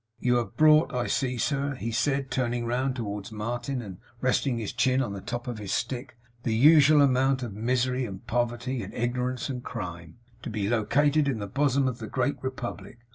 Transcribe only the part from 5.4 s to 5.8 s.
of his